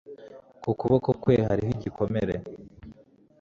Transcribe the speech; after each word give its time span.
Ku 0.61 0.69
kuboko 0.79 1.09
kwe 1.21 1.35
hariho 1.47 1.71
igikomere 1.77 2.35